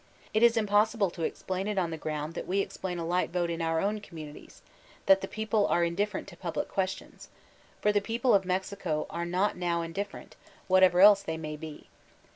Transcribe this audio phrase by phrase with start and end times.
[0.33, 3.51] It is inqx>ssible to explain it on the ground that we explain a h^t vote
[3.51, 4.61] in our own conwnnnities,
[5.05, 7.29] that the people are indifferent to public questions;
[7.81, 10.31] for the people of Mexico are not now mdif ^ fereni,
[10.67, 11.87] whatever else they may be.